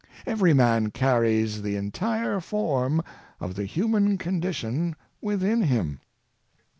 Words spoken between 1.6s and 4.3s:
the entire form of the human